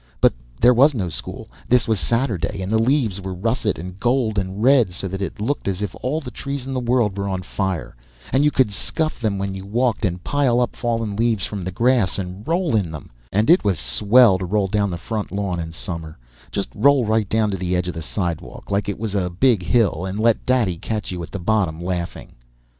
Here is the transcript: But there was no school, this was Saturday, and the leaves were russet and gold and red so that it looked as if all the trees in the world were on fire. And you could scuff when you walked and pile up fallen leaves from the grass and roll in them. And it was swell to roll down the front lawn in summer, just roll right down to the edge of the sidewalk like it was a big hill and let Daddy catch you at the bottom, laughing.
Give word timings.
But 0.19 0.33
there 0.59 0.73
was 0.73 0.95
no 0.95 1.09
school, 1.09 1.47
this 1.69 1.87
was 1.87 1.99
Saturday, 1.99 2.63
and 2.63 2.71
the 2.71 2.79
leaves 2.79 3.21
were 3.21 3.35
russet 3.35 3.77
and 3.77 3.99
gold 3.99 4.39
and 4.39 4.63
red 4.63 4.93
so 4.93 5.07
that 5.07 5.21
it 5.21 5.39
looked 5.39 5.67
as 5.67 5.79
if 5.79 5.95
all 6.01 6.19
the 6.19 6.31
trees 6.31 6.65
in 6.65 6.73
the 6.73 6.79
world 6.79 7.15
were 7.15 7.27
on 7.29 7.43
fire. 7.43 7.95
And 8.33 8.43
you 8.43 8.49
could 8.49 8.71
scuff 8.71 9.21
when 9.21 9.53
you 9.53 9.63
walked 9.63 10.03
and 10.03 10.23
pile 10.23 10.59
up 10.59 10.75
fallen 10.75 11.15
leaves 11.15 11.45
from 11.45 11.63
the 11.63 11.71
grass 11.71 12.17
and 12.17 12.47
roll 12.47 12.75
in 12.75 12.89
them. 12.89 13.11
And 13.31 13.47
it 13.47 13.63
was 13.63 13.77
swell 13.77 14.39
to 14.39 14.45
roll 14.47 14.65
down 14.67 14.89
the 14.89 14.97
front 14.97 15.31
lawn 15.31 15.59
in 15.59 15.71
summer, 15.71 16.17
just 16.51 16.69
roll 16.73 17.05
right 17.05 17.29
down 17.29 17.51
to 17.51 17.57
the 17.57 17.75
edge 17.75 17.87
of 17.87 17.93
the 17.93 18.01
sidewalk 18.01 18.71
like 18.71 18.89
it 18.89 18.97
was 18.97 19.13
a 19.13 19.29
big 19.29 19.61
hill 19.61 20.05
and 20.07 20.19
let 20.19 20.47
Daddy 20.47 20.77
catch 20.79 21.11
you 21.11 21.21
at 21.21 21.29
the 21.29 21.37
bottom, 21.37 21.79
laughing. 21.79 22.33